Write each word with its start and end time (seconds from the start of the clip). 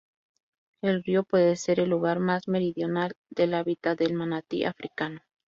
El 0.81 1.03
río 1.03 1.23
puede 1.23 1.55
ser 1.55 1.79
el 1.79 1.93
hogar 1.93 2.19
más 2.19 2.47
meridional 2.47 3.13
del 3.29 3.53
hábitat 3.53 3.99
del 3.99 4.15
manatí 4.15 4.63
africano. 4.63 5.19